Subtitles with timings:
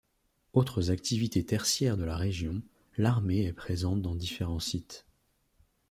[0.53, 2.63] Autres activités tertiaires de la région,
[2.97, 5.05] l'armée est présente dans différents sites.